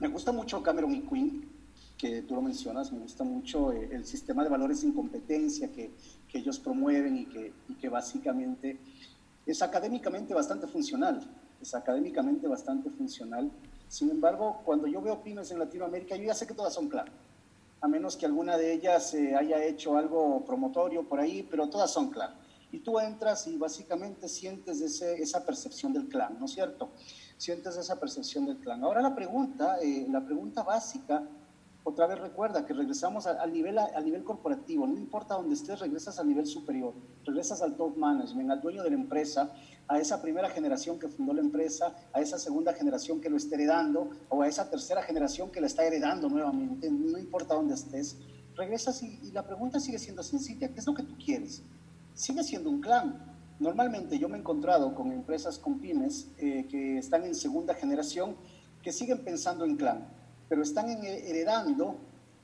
me 0.00 0.08
gusta 0.08 0.32
mucho 0.32 0.62
Cameron 0.62 0.94
y 0.94 1.02
Quinn, 1.02 1.53
que 1.96 2.22
tú 2.22 2.34
lo 2.34 2.42
mencionas, 2.42 2.92
me 2.92 2.98
gusta 2.98 3.24
mucho 3.24 3.72
eh, 3.72 3.88
el 3.92 4.04
sistema 4.04 4.42
de 4.42 4.50
valores 4.50 4.80
sin 4.80 4.92
competencia 4.92 5.70
que, 5.70 5.92
que 6.28 6.38
ellos 6.38 6.58
promueven 6.58 7.16
y 7.16 7.26
que, 7.26 7.52
y 7.68 7.74
que, 7.74 7.88
básicamente 7.88 8.78
es 9.46 9.62
académicamente 9.62 10.34
bastante 10.34 10.66
funcional, 10.66 11.20
es 11.60 11.74
académicamente 11.74 12.48
bastante 12.48 12.90
funcional. 12.90 13.50
Sin 13.88 14.10
embargo, 14.10 14.62
cuando 14.64 14.86
yo 14.86 15.00
veo 15.00 15.22
pymes 15.22 15.50
en 15.50 15.58
Latinoamérica, 15.58 16.16
yo 16.16 16.24
ya 16.24 16.34
sé 16.34 16.46
que 16.46 16.54
todas 16.54 16.74
son 16.74 16.88
clan, 16.88 17.06
a 17.80 17.86
menos 17.86 18.16
que 18.16 18.26
alguna 18.26 18.56
de 18.56 18.72
ellas 18.72 19.14
eh, 19.14 19.36
haya 19.36 19.62
hecho 19.62 19.96
algo 19.96 20.44
promotorio 20.44 21.06
por 21.08 21.20
ahí, 21.20 21.46
pero 21.48 21.68
todas 21.68 21.92
son 21.92 22.10
clan. 22.10 22.34
Y 22.72 22.80
tú 22.80 22.98
entras 22.98 23.46
y 23.46 23.56
básicamente 23.56 24.28
sientes 24.28 24.80
ese, 24.80 25.22
esa 25.22 25.46
percepción 25.46 25.92
del 25.92 26.08
clan, 26.08 26.38
¿no 26.40 26.46
es 26.46 26.52
cierto? 26.52 26.90
Sientes 27.36 27.76
esa 27.76 28.00
percepción 28.00 28.46
del 28.46 28.56
clan. 28.56 28.82
Ahora 28.82 29.00
la 29.00 29.14
pregunta, 29.14 29.78
eh, 29.80 30.08
la 30.10 30.24
pregunta 30.24 30.64
básica 30.64 31.22
otra 31.86 32.06
vez 32.06 32.18
recuerda 32.18 32.64
que 32.64 32.72
regresamos 32.72 33.26
al 33.26 33.52
nivel, 33.52 33.78
al 33.78 34.04
nivel 34.06 34.24
corporativo, 34.24 34.86
no 34.86 34.96
importa 34.96 35.34
dónde 35.34 35.54
estés, 35.54 35.80
regresas 35.80 36.18
al 36.18 36.26
nivel 36.26 36.46
superior, 36.46 36.94
regresas 37.24 37.60
al 37.60 37.76
top 37.76 37.98
management, 37.98 38.50
al 38.50 38.62
dueño 38.62 38.82
de 38.82 38.88
la 38.88 38.96
empresa, 38.96 39.52
a 39.86 39.98
esa 39.98 40.22
primera 40.22 40.48
generación 40.48 40.98
que 40.98 41.08
fundó 41.08 41.34
la 41.34 41.42
empresa, 41.42 41.94
a 42.14 42.22
esa 42.22 42.38
segunda 42.38 42.72
generación 42.72 43.20
que 43.20 43.28
lo 43.28 43.36
está 43.36 43.56
heredando 43.56 44.08
o 44.30 44.40
a 44.40 44.48
esa 44.48 44.70
tercera 44.70 45.02
generación 45.02 45.50
que 45.50 45.60
la 45.60 45.66
está 45.66 45.84
heredando 45.84 46.30
nuevamente, 46.30 46.90
no 46.90 47.18
importa 47.18 47.54
dónde 47.54 47.74
estés, 47.74 48.16
regresas 48.56 49.02
y, 49.02 49.30
la 49.32 49.46
pregunta 49.46 49.78
sigue 49.78 49.98
siendo 49.98 50.22
sencilla, 50.22 50.72
¿qué 50.72 50.80
es 50.80 50.86
lo 50.86 50.94
que 50.94 51.02
tú 51.02 51.18
quieres? 51.22 51.62
Sigue 52.14 52.42
siendo 52.44 52.70
un 52.70 52.80
clan. 52.80 53.36
Normalmente 53.60 54.18
yo 54.18 54.30
me 54.30 54.38
he 54.38 54.40
encontrado 54.40 54.94
con 54.94 55.12
empresas, 55.12 55.58
con 55.58 55.80
pymes 55.80 56.30
eh, 56.38 56.66
que 56.66 56.96
están 56.96 57.24
en 57.24 57.34
segunda 57.34 57.74
generación 57.74 58.36
que 58.82 58.90
siguen 58.90 59.22
pensando 59.22 59.66
en 59.66 59.76
clan 59.76 60.23
pero 60.48 60.62
están 60.62 60.88
heredando 60.88 61.96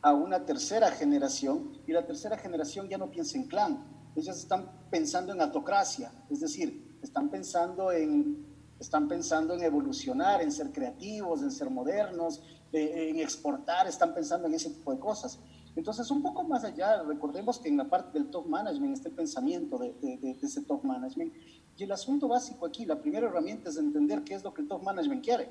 a 0.03 0.15
una 0.15 0.45
tercera 0.45 0.91
generación 0.91 1.79
y 1.87 1.93
la 1.93 2.07
tercera 2.07 2.37
generación 2.39 2.89
ya 2.89 2.99
no 2.99 3.11
piensa 3.11 3.37
en 3.37 3.45
clan, 3.45 3.85
ellos 4.17 4.37
están 4.37 4.71
pensando 4.91 5.33
en 5.33 5.41
autocracia, 5.41 6.11
es 6.31 6.41
decir, 6.41 6.99
están 7.03 7.29
pensando 7.29 7.93
en, 7.93 8.45
están 8.79 9.09
pensando 9.09 9.55
en 9.55 9.63
evolucionar, 9.63 10.43
en 10.43 10.51
ser 10.51 10.73
creativos, 10.73 11.43
en 11.43 11.51
ser 11.51 11.71
modernos, 11.71 12.43
en 12.73 13.19
exportar, 13.19 13.87
están 13.87 14.15
pensando 14.15 14.49
en 14.49 14.55
ese 14.55 14.71
tipo 14.71 14.93
de 14.93 14.99
cosas. 14.99 15.39
Entonces, 15.77 16.11
un 16.11 16.23
poco 16.23 16.43
más 16.43 16.65
allá, 16.65 17.03
recordemos 17.03 17.59
que 17.59 17.69
en 17.69 17.77
la 17.77 17.89
parte 17.89 18.19
del 18.19 18.29
top 18.31 18.47
management 18.47 18.95
está 18.95 19.09
el 19.09 19.15
pensamiento 19.15 19.79
de, 19.79 19.93
de, 20.01 20.37
ese 20.43 20.63
top 20.63 20.83
management. 20.85 21.33
Y 21.77 21.85
el 21.85 21.93
asunto 21.93 22.27
básico 22.29 22.67
aquí, 22.67 22.85
la 22.85 23.01
primera 23.01 23.29
herramienta 23.29 23.71
es 23.71 23.77
entender 23.77 24.23
qué 24.25 24.35
es 24.35 24.43
lo 24.43 24.53
que 24.53 24.63
el 24.63 24.69
top 24.69 24.83
management 24.83 25.25
quiere 25.25 25.49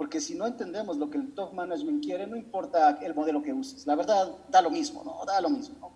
porque 0.00 0.18
si 0.18 0.34
no 0.34 0.46
entendemos 0.46 0.96
lo 0.96 1.10
que 1.10 1.18
el 1.18 1.34
top 1.34 1.52
management 1.52 2.02
quiere, 2.02 2.26
no 2.26 2.34
importa 2.34 2.98
el 3.02 3.14
modelo 3.14 3.42
que 3.42 3.52
uses. 3.52 3.86
La 3.86 3.94
verdad, 3.94 4.34
da 4.50 4.62
lo 4.62 4.70
mismo, 4.70 5.04
¿no? 5.04 5.26
Da 5.26 5.42
lo 5.42 5.50
mismo. 5.50 5.92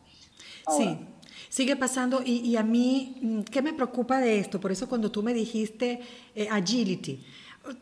sí. 0.76 0.98
Sigue 1.48 1.74
pasando 1.74 2.20
y, 2.22 2.54
a 2.56 2.62
mí, 2.62 3.16
mm, 3.22 3.40
¿qué 3.44 3.62
me 3.62 3.72
preocupa 3.72 4.20
de 4.20 4.40
esto? 4.40 4.60
Por 4.60 4.72
eso 4.72 4.90
cuando 4.90 5.10
tú 5.10 5.22
me 5.22 5.32
dijiste 5.32 6.02
eh, 6.34 6.48
agility, 6.50 7.24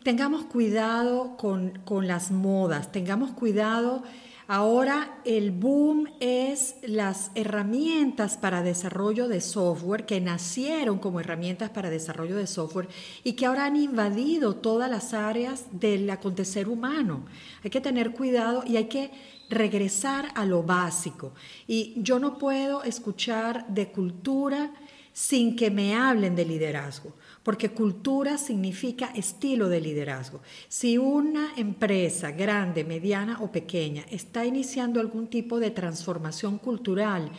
tengamos 0.04 0.44
cuidado 0.44 1.36
con, 1.36 1.80
con, 1.84 2.06
las 2.06 2.30
modas, 2.30 2.92
tengamos 2.92 3.32
cuidado 3.32 4.04
Ahora 4.48 5.20
el 5.24 5.52
boom 5.52 6.08
es 6.18 6.74
las 6.82 7.30
herramientas 7.36 8.36
para 8.36 8.62
desarrollo 8.62 9.28
de 9.28 9.40
software 9.40 10.04
que 10.04 10.20
nacieron 10.20 10.98
como 10.98 11.20
herramientas 11.20 11.70
para 11.70 11.90
desarrollo 11.90 12.36
de 12.36 12.48
software 12.48 12.88
y 13.22 13.34
que 13.34 13.46
ahora 13.46 13.66
han 13.66 13.76
invadido 13.76 14.56
todas 14.56 14.90
las 14.90 15.14
áreas 15.14 15.66
del 15.70 16.10
acontecer 16.10 16.68
humano. 16.68 17.24
Hay 17.62 17.70
que 17.70 17.80
tener 17.80 18.12
cuidado 18.12 18.64
y 18.66 18.76
hay 18.76 18.86
que 18.86 19.12
regresar 19.48 20.30
a 20.34 20.44
lo 20.44 20.64
básico. 20.64 21.32
Y 21.68 21.94
yo 21.96 22.18
no 22.18 22.36
puedo 22.36 22.82
escuchar 22.82 23.66
de 23.68 23.92
cultura 23.92 24.72
sin 25.12 25.54
que 25.54 25.70
me 25.70 25.94
hablen 25.94 26.34
de 26.34 26.44
liderazgo 26.44 27.12
porque 27.42 27.70
cultura 27.70 28.38
significa 28.38 29.12
estilo 29.14 29.68
de 29.68 29.80
liderazgo. 29.80 30.40
Si 30.68 30.98
una 30.98 31.52
empresa 31.56 32.30
grande, 32.30 32.84
mediana 32.84 33.38
o 33.40 33.50
pequeña 33.50 34.04
está 34.10 34.44
iniciando 34.44 35.00
algún 35.00 35.26
tipo 35.26 35.58
de 35.58 35.70
transformación 35.70 36.58
cultural, 36.58 37.30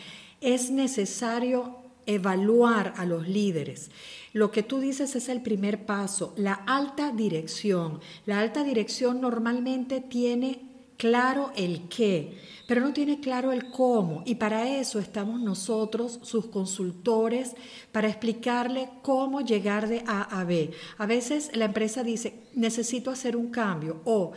es 0.41 0.71
necesario 0.71 1.77
evaluar 2.05 2.93
a 2.97 3.05
los 3.05 3.27
líderes. 3.27 3.91
Lo 4.33 4.51
que 4.51 4.63
tú 4.63 4.79
dices 4.79 5.15
es 5.15 5.29
el 5.29 5.41
primer 5.41 5.85
paso, 5.85 6.33
la 6.35 6.53
alta 6.53 7.11
dirección. 7.11 8.01
La 8.25 8.39
alta 8.39 8.63
dirección 8.63 9.21
normalmente 9.21 10.01
tiene 10.01 10.72
claro 11.03 11.51
el 11.57 11.89
qué, 11.89 12.37
pero 12.65 12.79
no 12.79 12.93
tiene 12.93 13.19
claro 13.19 13.51
el 13.51 13.69
cómo. 13.71 14.23
Y 14.25 14.35
para 14.35 14.69
eso 14.79 14.99
estamos 14.99 15.41
nosotros, 15.41 16.21
sus 16.23 16.45
consultores, 16.45 17.57
para 17.91 18.07
explicarle 18.07 18.87
cómo 19.01 19.41
llegar 19.41 19.89
de 19.89 20.01
A 20.07 20.39
a 20.39 20.45
B. 20.45 20.71
A 20.97 21.05
veces 21.05 21.51
la 21.55 21.65
empresa 21.65 22.03
dice, 22.03 22.35
necesito 22.53 23.11
hacer 23.11 23.35
un 23.35 23.51
cambio 23.51 23.99
o 24.05 24.31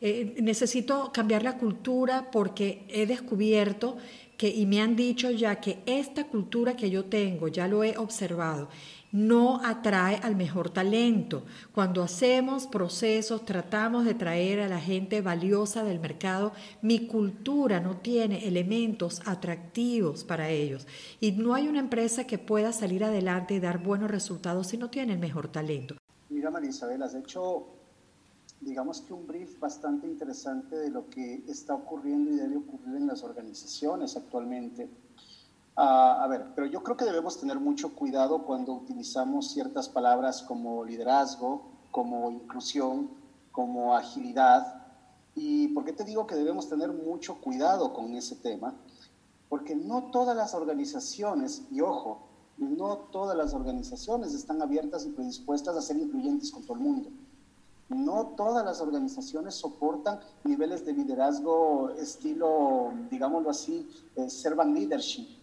eh, 0.00 0.36
necesito 0.40 1.10
cambiar 1.12 1.42
la 1.42 1.58
cultura 1.58 2.30
porque 2.30 2.84
he 2.88 3.06
descubierto 3.06 3.96
que, 4.36 4.48
y 4.48 4.64
me 4.64 4.80
han 4.80 4.96
dicho 4.96 5.30
ya 5.30 5.60
que 5.60 5.82
esta 5.84 6.24
cultura 6.24 6.74
que 6.74 6.88
yo 6.88 7.04
tengo, 7.04 7.48
ya 7.48 7.68
lo 7.68 7.84
he 7.84 7.98
observado, 7.98 8.68
no 9.12 9.60
atrae 9.64 10.16
al 10.22 10.36
mejor 10.36 10.70
talento. 10.70 11.44
Cuando 11.72 12.02
hacemos 12.02 12.66
procesos, 12.66 13.44
tratamos 13.44 14.04
de 14.04 14.14
traer 14.14 14.60
a 14.60 14.68
la 14.68 14.80
gente 14.80 15.20
valiosa 15.20 15.84
del 15.84 16.00
mercado, 16.00 16.52
mi 16.80 17.06
cultura 17.06 17.80
no 17.80 17.96
tiene 17.98 18.46
elementos 18.46 19.20
atractivos 19.26 20.24
para 20.24 20.48
ellos. 20.48 20.86
Y 21.20 21.32
no 21.32 21.54
hay 21.54 21.68
una 21.68 21.80
empresa 21.80 22.26
que 22.26 22.38
pueda 22.38 22.72
salir 22.72 23.04
adelante 23.04 23.54
y 23.54 23.60
dar 23.60 23.82
buenos 23.82 24.10
resultados 24.10 24.68
si 24.68 24.78
no 24.78 24.90
tiene 24.90 25.12
el 25.12 25.18
mejor 25.18 25.48
talento. 25.48 25.96
Mira, 26.28 26.50
María 26.50 26.70
Isabel, 26.70 27.02
has 27.02 27.14
hecho, 27.14 27.66
digamos 28.60 29.00
que 29.00 29.12
un 29.12 29.26
brief 29.26 29.58
bastante 29.58 30.06
interesante 30.06 30.76
de 30.76 30.90
lo 30.90 31.08
que 31.08 31.44
está 31.48 31.74
ocurriendo 31.74 32.30
y 32.30 32.36
debe 32.36 32.56
ocurrir 32.56 32.96
en 32.96 33.06
las 33.06 33.22
organizaciones 33.22 34.16
actualmente 34.16 34.88
a 35.82 36.26
ver, 36.28 36.46
pero 36.54 36.66
yo 36.66 36.82
creo 36.82 36.96
que 36.96 37.06
debemos 37.06 37.38
tener 37.40 37.58
mucho 37.58 37.94
cuidado 37.94 38.44
cuando 38.44 38.74
utilizamos 38.74 39.50
ciertas 39.50 39.88
palabras 39.88 40.42
como 40.42 40.84
liderazgo, 40.84 41.62
como 41.90 42.30
inclusión, 42.30 43.10
como 43.50 43.96
agilidad. 43.96 44.82
¿Y 45.34 45.68
por 45.68 45.84
qué 45.84 45.92
te 45.92 46.04
digo 46.04 46.26
que 46.26 46.34
debemos 46.34 46.68
tener 46.68 46.92
mucho 46.92 47.40
cuidado 47.40 47.94
con 47.94 48.14
ese 48.14 48.36
tema? 48.36 48.74
Porque 49.48 49.74
no 49.74 50.10
todas 50.10 50.36
las 50.36 50.54
organizaciones, 50.54 51.62
y 51.70 51.80
ojo, 51.80 52.26
no 52.58 52.98
todas 53.10 53.36
las 53.36 53.54
organizaciones 53.54 54.34
están 54.34 54.60
abiertas 54.60 55.06
y 55.06 55.10
predispuestas 55.10 55.76
a 55.76 55.82
ser 55.82 55.96
incluyentes 55.96 56.50
con 56.50 56.62
todo 56.62 56.74
el 56.74 56.80
mundo. 56.80 57.10
No 57.90 58.34
todas 58.36 58.64
las 58.64 58.80
organizaciones 58.80 59.54
soportan 59.54 60.20
niveles 60.44 60.86
de 60.86 60.94
liderazgo 60.94 61.90
estilo, 61.90 62.92
digámoslo 63.10 63.50
así, 63.50 63.86
eh, 64.16 64.30
servant 64.30 64.74
leadership 64.74 65.40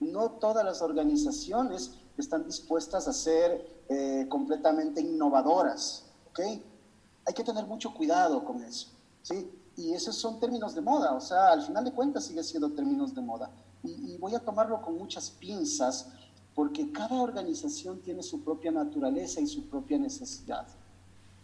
no 0.00 0.32
todas 0.32 0.64
las 0.64 0.82
organizaciones 0.82 1.92
están 2.16 2.44
dispuestas 2.44 3.06
a 3.06 3.12
ser 3.12 3.84
eh, 3.88 4.26
completamente 4.28 5.00
innovadoras, 5.00 6.06
¿ok? 6.30 6.40
Hay 7.26 7.34
que 7.34 7.44
tener 7.44 7.66
mucho 7.66 7.94
cuidado 7.94 8.44
con 8.44 8.62
eso, 8.64 8.88
¿sí? 9.22 9.50
Y 9.76 9.92
esos 9.92 10.16
son 10.16 10.40
términos 10.40 10.74
de 10.74 10.80
moda, 10.80 11.14
o 11.14 11.20
sea, 11.20 11.52
al 11.52 11.62
final 11.62 11.84
de 11.84 11.92
cuentas 11.92 12.24
sigue 12.24 12.42
siendo 12.42 12.70
términos 12.72 13.14
de 13.14 13.20
moda. 13.20 13.50
Y, 13.82 14.12
y 14.12 14.18
voy 14.18 14.34
a 14.34 14.40
tomarlo 14.40 14.82
con 14.82 14.96
muchas 14.98 15.30
pinzas 15.30 16.08
porque 16.54 16.90
cada 16.92 17.20
organización 17.22 18.00
tiene 18.00 18.22
su 18.22 18.42
propia 18.42 18.70
naturaleza 18.70 19.40
y 19.40 19.46
su 19.46 19.68
propia 19.68 19.98
necesidad, 19.98 20.66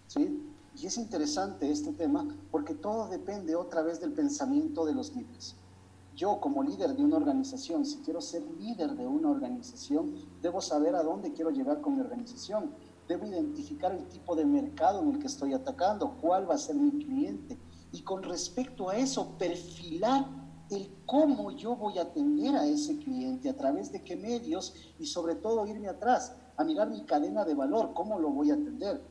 ¿sí? 0.07 0.43
Y 0.77 0.87
es 0.87 0.99
interesante 0.99 1.71
este 1.71 1.93
tema 1.93 2.27
porque 2.51 2.75
todo 2.75 3.09
depende 3.09 3.57
otra 3.57 3.83
vez 3.83 4.01
del 4.01 4.13
pensamiento 4.13 4.85
de 4.85 4.95
los 4.95 5.15
líderes 5.15 5.57
yo 6.17 6.41
como 6.41 6.63
líder 6.63 6.97
de 6.97 7.05
una 7.05 7.19
organización, 7.19 7.85
si 7.85 7.99
quiero 7.99 8.23
ser 8.23 8.43
líder 8.59 8.97
de 8.97 9.07
una 9.07 9.31
organización, 9.31 10.15
debo 10.41 10.63
saber 10.63 10.97
a 10.97 11.03
dónde 11.03 11.33
quiero 11.33 11.51
llegar 11.51 11.83
con 11.83 11.95
mi 11.95 12.01
organización. 12.01 12.71
Debo 13.07 13.27
identificar 13.27 13.93
el 13.93 14.09
tipo 14.09 14.35
de 14.35 14.47
mercado 14.47 15.01
en 15.01 15.11
el 15.11 15.19
que 15.19 15.27
estoy 15.27 15.53
atacando, 15.53 16.17
cuál 16.21 16.49
va 16.51 16.55
a 16.55 16.59
ser 16.59 16.75
mi 16.75 16.91
cliente. 17.05 17.59
Y 17.93 18.01
con 18.01 18.23
respecto 18.23 18.89
a 18.89 18.97
eso, 18.97 19.37
perfilar 19.39 20.27
el 20.71 20.91
cómo 21.05 21.51
yo 21.53 21.77
voy 21.77 21.99
a 21.99 22.03
atender 22.03 22.57
a 22.57 22.67
ese 22.67 22.97
cliente, 22.97 23.51
a 23.51 23.57
través 23.57 23.93
de 23.93 24.03
qué 24.03 24.17
medios 24.17 24.75
y 24.99 25.07
sobre 25.07 25.35
todo 25.35 25.67
irme 25.67 25.89
atrás, 25.89 26.35
a 26.57 26.65
mirar 26.65 26.89
mi 26.89 27.05
cadena 27.05 27.45
de 27.45 27.55
valor, 27.55 27.93
cómo 27.93 28.19
lo 28.19 28.31
voy 28.31 28.51
a 28.51 28.55
atender. 28.55 29.03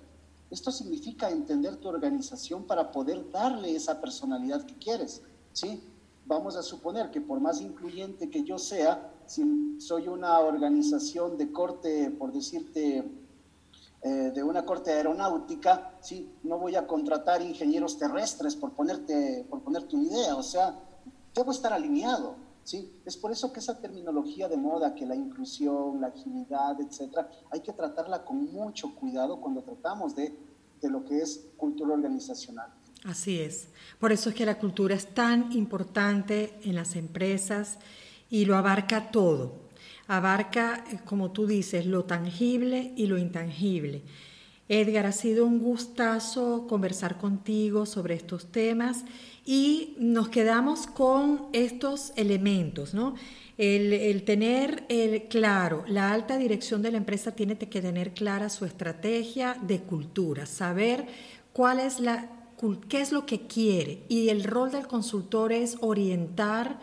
Esto 0.50 0.72
significa 0.72 1.30
entender 1.30 1.78
tu 1.78 1.88
organización 1.88 2.66
para 2.66 2.92
poder 2.92 3.30
darle 3.32 3.76
esa 3.76 4.00
personalidad 4.00 4.66
que 4.66 4.76
quieres, 4.76 5.22
¿sí? 5.54 5.82
vamos 6.26 6.56
a 6.56 6.64
suponer 6.64 7.12
que 7.12 7.22
por 7.22 7.40
más 7.40 7.62
incluyente 7.62 8.30
que 8.30 8.44
yo 8.44 8.58
sea, 8.58 9.12
si 9.28 9.80
soy 9.80 10.08
una 10.08 10.40
organización 10.40 11.38
de 11.38 11.52
corte, 11.52 12.12
por 12.12 12.32
decirte, 12.32 13.04
eh, 14.02 14.32
de 14.34 14.44
una 14.44 14.66
corte 14.66 14.92
aeronáutica, 14.92 15.98
¿sí? 16.02 16.32
no 16.44 16.60
voy 16.60 16.76
a 16.76 16.88
contratar 16.88 17.42
ingenieros 17.42 17.98
terrestres 17.98 18.56
por 18.56 18.74
ponerte, 18.74 19.46
por 19.50 19.62
ponerte 19.62 19.96
una 19.96 20.06
idea, 20.06 20.36
o 20.36 20.44
sea, 20.44 20.80
debo 21.34 21.52
estar 21.52 21.74
alineado. 21.74 22.45
¿Sí? 22.66 22.92
Es 23.06 23.16
por 23.16 23.32
eso 23.32 23.54
que 23.54 23.62
esa 23.62 23.80
terminología 23.80 24.50
de 24.50 24.58
moda, 24.58 24.94
que 24.94 25.06
la 25.06 25.16
inclusión, 25.16 26.02
la 26.02 26.08
agilidad, 26.08 26.82
etcétera, 26.82 27.30
hay 27.52 27.62
que 27.62 27.72
tratarla 27.72 28.26
con 28.26 28.52
mucho 28.52 28.94
cuidado 28.96 29.40
cuando 29.40 29.62
tratamos 29.62 30.16
de, 30.16 30.38
de 30.82 30.90
lo 30.90 31.06
que 31.06 31.22
es 31.22 31.46
cultura 31.56 31.94
organizacional. 31.94 32.74
Así 33.06 33.40
es. 33.40 33.68
Por 34.00 34.12
eso 34.12 34.30
es 34.30 34.36
que 34.36 34.48
la 34.48 34.58
cultura 34.58 34.96
es 34.96 35.14
tan 35.14 35.52
importante 35.52 36.60
en 36.64 36.76
las 36.76 36.96
empresas 36.96 37.78
y 38.30 38.46
lo 38.46 38.58
abarca 38.58 39.12
todo. 39.12 39.66
Abarca, 40.08 40.84
eh, 40.92 41.00
como 41.06 41.32
tú 41.32 41.46
dices, 41.46 41.86
lo 41.86 42.06
tangible 42.06 42.94
y 42.96 43.06
lo 43.06 43.20
intangible. 43.20 44.04
Edgar, 44.68 45.06
ha 45.06 45.12
sido 45.12 45.46
un 45.46 45.60
gustazo 45.60 46.66
conversar 46.68 47.18
contigo 47.18 47.86
sobre 47.86 48.16
estos 48.16 48.52
temas 48.52 49.06
y 49.46 49.96
nos 50.00 50.30
quedamos 50.30 50.88
con 50.88 51.48
estos 51.54 52.14
elementos, 52.16 52.94
¿no? 52.96 53.14
El, 53.58 54.24
tener 54.24 54.84
el, 54.90 55.28
claro, 55.30 55.86
la 55.88 56.12
alta 56.12 56.38
dirección 56.38 56.82
de 56.82 56.92
la 56.92 56.98
empresa 56.98 57.32
tiene 57.34 57.58
que 57.58 57.82
tener 57.82 58.14
clara 58.14 58.50
su 58.50 58.66
estrategia 58.66 59.56
de 59.62 59.80
cultura, 59.80 60.46
saber 60.46 61.08
cuál 61.54 61.80
es 61.80 62.00
la 62.00 62.32
qué 62.90 63.02
es 63.02 63.12
lo 63.12 63.26
que 63.26 63.48
quiere 63.48 64.04
y 64.08 64.30
el 64.30 64.44
rol 64.44 64.72
del 64.72 64.88
consultor 64.88 65.52
es 65.52 65.78
orientar 65.82 66.80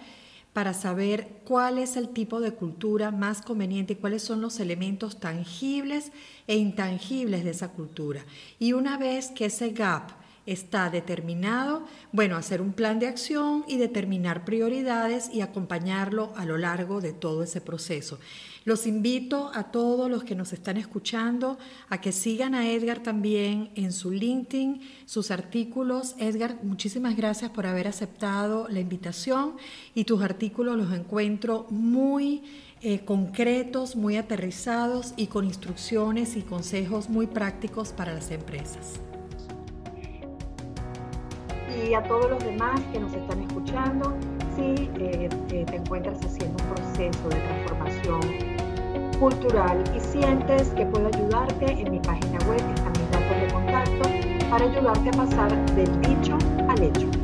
para 0.53 0.75
saber 0.75 1.41
cuál 1.45 1.79
es 1.79 1.97
el 1.97 2.11
tipo 2.11 2.41
de 2.41 2.53
cultura 2.53 3.11
más 3.11 3.43
conveniente 3.43 3.95
y 3.95 3.97
cuáles 3.97 4.23
son 4.23 4.41
los 4.41 4.61
elementos 4.61 5.19
tangibles 5.19 6.13
e 6.47 6.57
intangibles 6.57 7.45
de 7.45 7.51
esa 7.51 7.69
cultura. 7.73 8.25
Y 8.59 8.75
una 8.75 8.99
vez 8.99 9.31
que 9.31 9.47
ese 9.47 9.71
gap 9.71 10.22
está 10.47 10.91
determinado, 10.91 11.87
bueno, 12.11 12.37
hacer 12.37 12.61
un 12.61 12.73
plan 12.73 12.99
de 12.99 13.07
acción 13.07 13.65
y 13.69 13.77
determinar 13.77 14.45
prioridades 14.45 15.31
y 15.33 15.41
acompañarlo 15.41 16.33
a 16.37 16.45
lo 16.45 16.59
largo 16.59 17.01
de 17.01 17.13
todo 17.13 17.43
ese 17.43 17.61
proceso. 17.61 18.19
Los 18.65 18.87
invito 18.87 19.51
a 19.55 19.65
todos 19.65 20.09
los 20.09 20.23
que 20.23 20.37
nos 20.37 20.53
están 20.53 20.77
escuchando 20.77 21.59
a 21.89 22.01
que 22.01 22.13
sigan 22.13 22.55
a 22.55 22.71
Edgar 22.71 23.03
también 23.03 23.71
en 23.75 23.93
su 23.93 24.13
LinkedIn, 24.13 24.81
sus 25.05 25.33
artículos. 25.33 26.15
Edgar, 26.19 26.59
muchísimas 26.63 27.17
gracias 27.17 27.51
por 27.51 27.67
haber 27.67 27.89
aceptado 27.89 28.69
la 28.69 28.79
invitación 28.79 29.57
y 29.95 30.05
tus 30.05 30.23
artículos 30.23 30.77
los 30.77 30.93
encuentro 30.93 31.67
muy 31.71 32.43
eh, 32.83 33.05
concretos, 33.05 33.97
muy 33.97 34.17
aterrizados 34.17 35.13
y 35.17 35.27
con 35.27 35.45
instrucciones 35.45 36.37
y 36.37 36.43
consejos 36.43 37.09
muy 37.09 37.27
prácticos 37.27 37.93
para 37.93 38.15
las 38.15 38.31
empresas 38.31 39.01
y 41.77 41.95
a 41.95 42.03
todos 42.03 42.31
los 42.31 42.45
demás 42.45 42.81
que 42.93 43.01
nos 43.01 43.13
están 43.13 43.43
escuchando, 43.43 44.15
si 44.57 44.91
eh, 45.01 45.29
eh, 45.51 45.65
te 45.67 45.77
encuentras 45.77 46.19
haciendo 46.25 46.63
un 46.63 46.75
proceso 46.75 47.29
de 47.29 47.37
transformación 47.37 48.21
cultural 49.19 49.85
y 49.97 50.01
sientes 50.01 50.69
que 50.71 50.85
puedo 50.87 51.07
ayudarte, 51.07 51.73
en 51.73 51.91
mi 51.91 52.01
página 52.01 52.39
web 52.49 52.61
están 52.75 52.93
mis 52.93 53.11
datos 53.11 53.41
de 53.41 53.53
contacto 53.53 54.49
para 54.51 54.65
ayudarte 54.65 55.09
a 55.09 55.13
pasar 55.13 55.75
del 55.75 56.01
dicho 56.03 56.37
al 56.69 56.83
hecho. 56.83 57.22